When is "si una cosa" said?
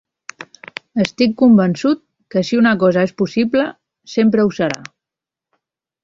2.49-3.03